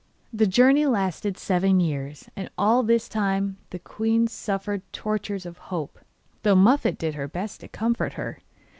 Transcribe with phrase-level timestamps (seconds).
[0.33, 5.99] The journey lasted seven years, and all this time the queen suffered tortures of hope,
[6.41, 8.39] though Muffette did her best to comfort her.